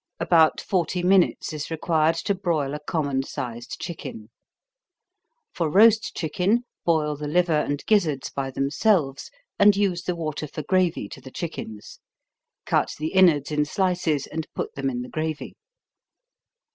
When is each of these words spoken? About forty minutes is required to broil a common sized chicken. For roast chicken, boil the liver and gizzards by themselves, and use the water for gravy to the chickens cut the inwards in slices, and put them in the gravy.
About 0.19 0.59
forty 0.59 1.03
minutes 1.03 1.53
is 1.53 1.69
required 1.69 2.15
to 2.15 2.33
broil 2.33 2.73
a 2.73 2.79
common 2.79 3.21
sized 3.21 3.79
chicken. 3.79 4.31
For 5.53 5.69
roast 5.69 6.15
chicken, 6.17 6.65
boil 6.83 7.15
the 7.15 7.27
liver 7.27 7.53
and 7.53 7.85
gizzards 7.85 8.31
by 8.31 8.49
themselves, 8.49 9.29
and 9.59 9.75
use 9.77 10.01
the 10.05 10.15
water 10.15 10.47
for 10.47 10.63
gravy 10.63 11.07
to 11.09 11.21
the 11.21 11.29
chickens 11.29 11.99
cut 12.65 12.95
the 12.97 13.09
inwards 13.13 13.51
in 13.51 13.63
slices, 13.63 14.25
and 14.25 14.47
put 14.55 14.73
them 14.73 14.89
in 14.89 15.03
the 15.03 15.07
gravy. 15.09 15.55